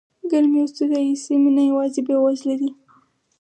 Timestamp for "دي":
2.61-2.69